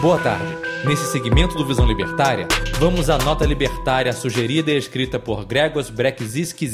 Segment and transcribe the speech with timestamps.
[0.00, 0.56] Boa tarde.
[0.86, 2.46] Nesse segmento do Visão Libertária,
[2.78, 6.68] vamos à nota libertária sugerida e escrita por Gregos Brekziski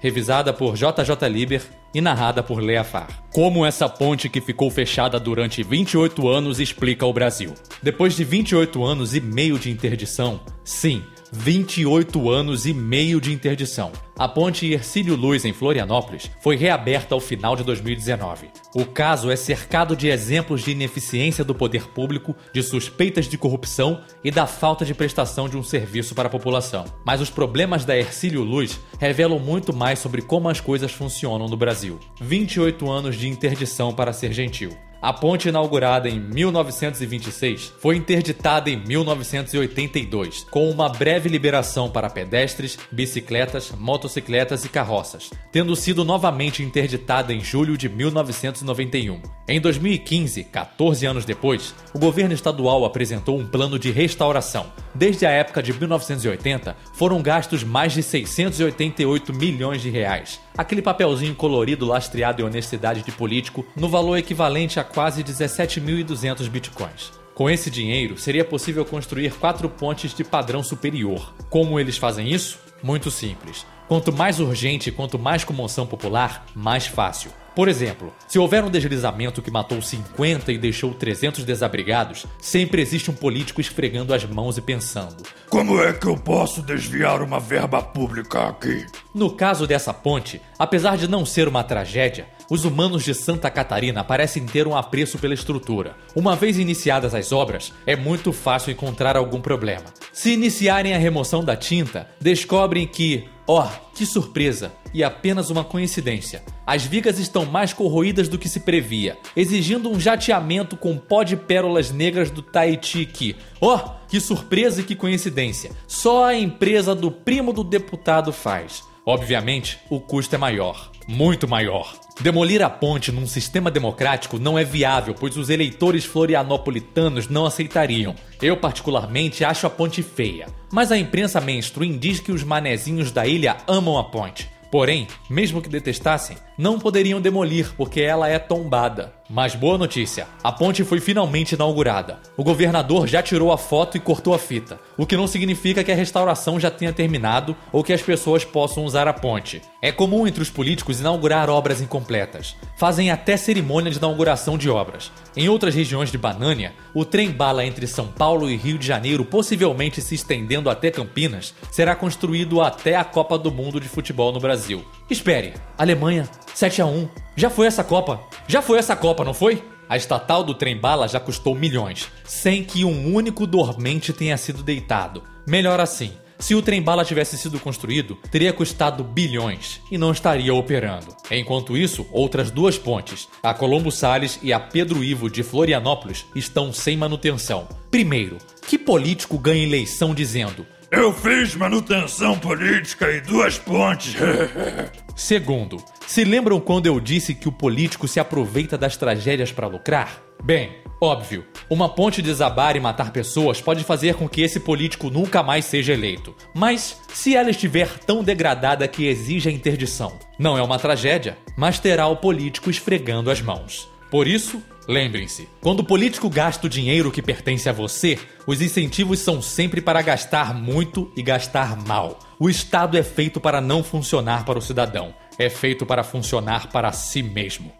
[0.00, 1.62] revisada por JJ Liber
[1.94, 3.06] e narrada por Lea Far.
[3.32, 7.54] Como essa ponte que ficou fechada durante 28 anos explica o Brasil.
[7.80, 13.92] Depois de 28 anos e meio de interdição, sim, 28 anos e meio de interdição.
[14.18, 18.48] A ponte Ercílio Luz, em Florianópolis, foi reaberta ao final de 2019.
[18.74, 24.00] O caso é cercado de exemplos de ineficiência do poder público, de suspeitas de corrupção
[24.24, 26.86] e da falta de prestação de um serviço para a população.
[27.04, 31.56] Mas os problemas da Ercílio Luz revelam muito mais sobre como as coisas funcionam no
[31.56, 32.00] Brasil.
[32.20, 34.70] 28 anos de interdição para ser gentil.
[35.00, 42.78] A ponte inaugurada em 1926 foi interditada em 1982, com uma breve liberação para pedestres,
[42.90, 49.35] bicicletas, motocicletas e carroças, tendo sido novamente interditada em julho de 1991.
[49.48, 54.66] Em 2015, 14 anos depois, o governo estadual apresentou um plano de restauração.
[54.92, 60.40] Desde a época de 1980, foram gastos mais de 688 milhões de reais.
[60.58, 67.12] Aquele papelzinho colorido lastreado em honestidade de político no valor equivalente a quase 17.200 bitcoins.
[67.32, 71.32] Com esse dinheiro, seria possível construir quatro pontes de padrão superior.
[71.48, 72.58] Como eles fazem isso?
[72.82, 73.64] Muito simples.
[73.86, 77.30] Quanto mais urgente e quanto mais comoção popular, mais fácil.
[77.56, 83.10] Por exemplo, se houver um deslizamento que matou 50 e deixou 300 desabrigados, sempre existe
[83.10, 87.80] um político esfregando as mãos e pensando: Como é que eu posso desviar uma verba
[87.80, 88.84] pública aqui?
[89.14, 94.04] No caso dessa ponte, apesar de não ser uma tragédia, os humanos de Santa Catarina
[94.04, 95.96] parecem ter um apreço pela estrutura.
[96.14, 99.86] Uma vez iniciadas as obras, é muito fácil encontrar algum problema.
[100.12, 104.72] Se iniciarem a remoção da tinta, descobrem que, ó, oh, que surpresa!
[104.92, 106.44] E apenas uma coincidência.
[106.66, 111.34] As vigas estão mais corroídas do que se previa, exigindo um jateamento com pó de
[111.34, 115.70] pérolas negras do Tahiti que, oh, que surpresa e que coincidência!
[115.88, 118.84] Só a empresa do primo do deputado faz.
[119.04, 121.94] Obviamente, o custo é maior, muito maior.
[122.20, 128.14] Demolir a ponte num sistema democrático não é viável, pois os eleitores florianopolitanos não aceitariam.
[128.40, 130.46] Eu, particularmente, acho a ponte feia.
[130.72, 134.48] Mas a imprensa mainstream diz que os manezinhos da ilha amam a ponte.
[134.70, 139.12] Porém, mesmo que detestassem, não poderiam demolir porque ela é tombada.
[139.28, 142.20] Mas boa notícia: a ponte foi finalmente inaugurada.
[142.36, 145.90] O governador já tirou a foto e cortou a fita, o que não significa que
[145.90, 149.60] a restauração já tenha terminado ou que as pessoas possam usar a ponte.
[149.82, 152.56] É comum entre os políticos inaugurar obras incompletas.
[152.76, 155.10] Fazem até cerimônia de inauguração de obras.
[155.36, 160.00] Em outras regiões de Banânia, o trem-bala entre São Paulo e Rio de Janeiro, possivelmente
[160.00, 164.84] se estendendo até Campinas, será construído até a Copa do Mundo de Futebol no Brasil.
[165.08, 167.08] Espere, Alemanha, 7 a 1.
[167.36, 168.20] Já foi essa Copa?
[168.48, 169.62] Já foi essa Copa, não foi?
[169.88, 175.22] A estatal do trem-bala já custou milhões, sem que um único dormente tenha sido deitado.
[175.46, 176.12] Melhor assim.
[176.40, 181.16] Se o trem-bala tivesse sido construído, teria custado bilhões e não estaria operando.
[181.30, 186.72] Enquanto isso, outras duas pontes, a Colombo Salles e a Pedro Ivo de Florianópolis, estão
[186.72, 187.68] sem manutenção.
[187.90, 194.14] Primeiro, que político ganha eleição dizendo: Eu fiz manutenção política e duas pontes.
[195.16, 200.22] Segundo, se lembram quando eu disse que o político se aproveita das tragédias para lucrar?
[200.44, 205.42] Bem, óbvio, uma ponte desabar e matar pessoas pode fazer com que esse político nunca
[205.42, 206.34] mais seja eleito.
[206.54, 211.80] Mas se ela estiver tão degradada que exige a interdição, não é uma tragédia, mas
[211.80, 213.88] terá o político esfregando as mãos.
[214.08, 219.18] Por isso, lembrem-se: quando o político gasta o dinheiro que pertence a você, os incentivos
[219.18, 222.18] são sempre para gastar muito e gastar mal.
[222.38, 226.92] O Estado é feito para não funcionar para o cidadão, é feito para funcionar para
[226.92, 227.72] si mesmo.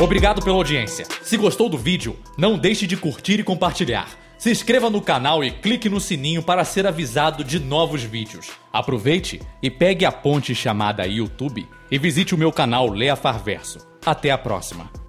[0.00, 1.06] Obrigado pela audiência.
[1.22, 4.08] Se gostou do vídeo, não deixe de curtir e compartilhar.
[4.38, 8.48] Se inscreva no canal e clique no sininho para ser avisado de novos vídeos.
[8.72, 13.86] Aproveite e pegue a ponte chamada YouTube e visite o meu canal Lea Farverso.
[14.06, 14.90] Até a próxima.